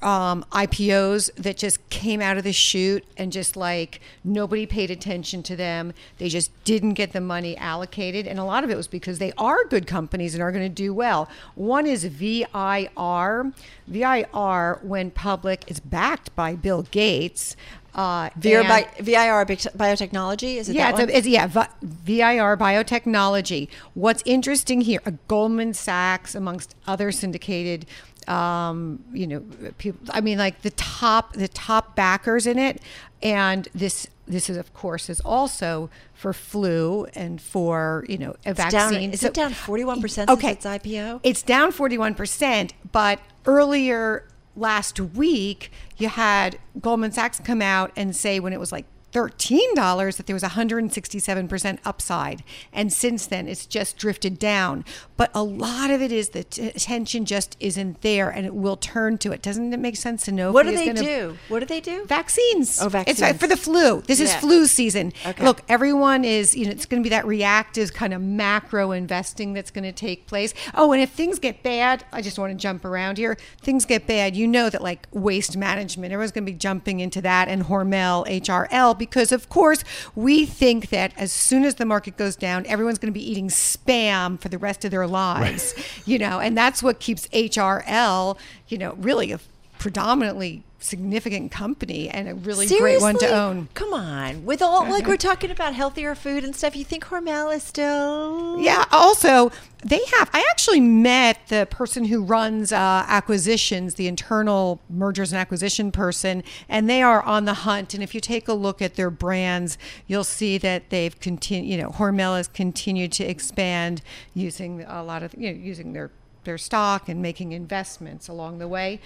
[0.02, 5.42] um, IPOs that just came out of the chute and just like nobody paid attention
[5.44, 5.94] to them.
[6.20, 8.28] They just didn't get the money allocated.
[8.28, 10.70] And a lot of it was because they are good companies and are going to
[10.70, 11.28] do well.
[11.56, 13.52] One is VIR.
[13.88, 17.56] VIR, when public, is backed by Bill Gates.
[17.98, 20.58] Uh, VIR, bi- VIR Biotechnology?
[20.58, 21.10] Is it yeah, that it's, one?
[21.10, 23.70] a, it's yeah, Vi- VIR biotechnology.
[23.96, 27.88] What's interesting here, uh, Goldman Sachs, amongst other syndicated,
[28.28, 29.44] um, you know,
[29.80, 30.00] people.
[30.12, 32.82] I mean, like the top, the top backers in it,
[33.24, 38.50] and this, this is of course is also for flu and for you know a
[38.52, 39.12] It's down- vaccine.
[39.14, 40.52] is So- it down 41% since okay.
[40.52, 41.22] its IPO?
[41.24, 44.28] It's down 41%, but earlier
[44.58, 50.18] last week, you had Goldman Sachs come out and say when it was like $13
[50.18, 52.44] that there was 167% upside.
[52.74, 54.86] And since then, it's just drifted down.
[55.16, 58.78] But a lot of it is the t- attention just isn't there and it will
[58.78, 59.42] turn to it.
[59.42, 60.52] Doesn't it make sense to know?
[60.52, 61.38] What do they do?
[61.48, 62.06] What do they do?
[62.06, 62.80] Vaccines.
[62.82, 63.38] Oh, It's vaccines.
[63.38, 64.02] for the flu.
[64.02, 64.40] This is Yeah.
[64.40, 65.14] flu season.
[65.26, 65.44] Okay.
[65.44, 69.54] Look, everyone is, you know, it's going to be that reactive kind of macro investing
[69.54, 70.54] that's going to take place.
[70.76, 73.38] Oh, and if things get bad, I just want to jump around here.
[73.62, 77.22] Things get bad, you know that like waste management, everyone's going to be jumping into
[77.22, 79.84] that and Hormel, HRL, because of course
[80.16, 83.50] we think that as soon as the market goes down, everyone's going to be eating
[83.50, 85.74] spam for the rest of their lives,
[86.06, 89.40] you know, and that's what keeps HRL, you know, really a
[89.78, 93.68] predominantly significant company and a really great one to own.
[93.74, 94.46] Come on.
[94.46, 95.10] With all, like, mm-hmm.
[95.10, 96.76] we're talking about healthier food and stuff.
[96.76, 98.60] You think Hormel is still.
[98.60, 98.86] Yeah.
[98.92, 99.52] Also,
[99.90, 100.30] they have.
[100.34, 106.44] I actually met the person who runs uh, acquisitions, the internal mergers and acquisition person,
[106.68, 107.94] and they are on the hunt.
[107.94, 111.72] And if you take a look at their brands, you'll see that they've continued.
[111.72, 114.02] You know, Hormel has continued to expand
[114.34, 116.12] using a lot of you know using their
[116.44, 119.00] their stock and making investments along the way.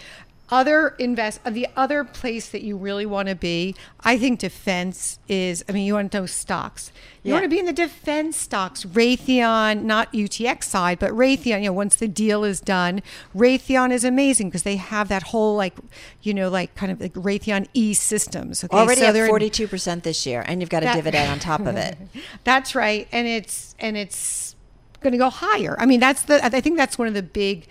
[0.52, 5.18] Other invest uh, the other place that you really want to be, I think defense
[5.30, 6.92] is I mean you want to know stocks.
[7.24, 7.36] You Yeah.
[7.36, 8.84] want to be in the defense stocks.
[8.84, 13.02] Raytheon, not UTX side, but Raytheon, you know, once the deal is done,
[13.36, 15.76] Raytheon is amazing because they have that whole like,
[16.22, 18.64] you know, like kind of like Raytheon E systems.
[18.64, 18.76] Okay.
[18.76, 21.40] Already so at they're in- 42% this year, and you've got a That- dividend on
[21.40, 21.98] top of it.
[22.44, 24.56] That's right, and it's and it's
[25.00, 25.76] going to go higher.
[25.80, 27.66] I mean, that's the I think that's one of the big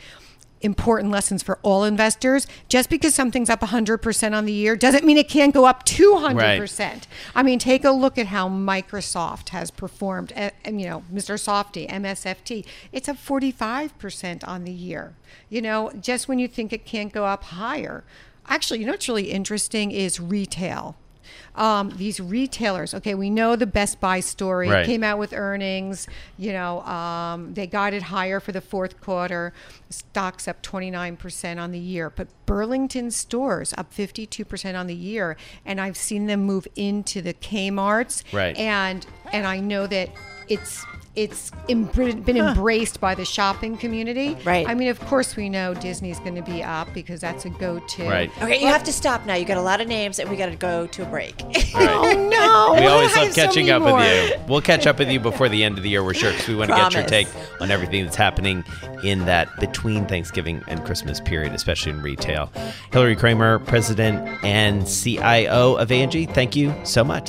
[0.60, 2.46] important lessons for all investors.
[2.68, 7.02] Just because something's up 100% on the year doesn't mean it can't go up 200%.
[7.34, 10.32] I mean, take a look at how Microsoft has performed.
[10.36, 11.38] uh, And, you know, Mr.
[11.38, 15.14] Softy, MSFT, it's up 45% on the year.
[15.48, 18.04] You know, just when you think it can't go up higher.
[18.46, 20.96] Actually, you know what's really interesting is retail
[21.54, 24.86] Um, these retailers, okay, we know the Best Buy story Right.
[24.86, 26.06] came out with earnings.
[26.38, 29.52] You know, um, they guided higher for the fourth quarter.
[29.88, 35.36] Stocks up 29% on the year, but Burlington stores up 52% on the year.
[35.64, 38.24] And I've seen them move into the Kmart's.
[38.32, 38.56] Right.
[38.56, 40.10] And and I know that
[40.48, 40.84] it's
[41.16, 44.36] it's embr- been embraced by the shopping community.
[44.44, 44.68] Right.
[44.68, 48.04] I mean, of course, we know Disney's going to be up because that's a go-to.
[48.08, 48.30] Right.
[48.42, 49.34] Okay, you have to stop now.
[49.34, 51.42] You got a lot of names, and we got to go to a break.
[51.72, 52.80] Oh no!
[52.80, 53.98] We always I love have so catching many up more.
[53.98, 54.36] with you.
[54.48, 56.56] We'll catch up with you before the end of the year, we're sure, because we
[56.56, 57.28] want to get your take
[57.60, 58.64] on everything that's happening
[59.04, 62.50] in that between Thanksgiving and Christmas period, especially in retail.
[62.92, 67.28] Hilary Kramer, President and CIO of A&G, thank you so much.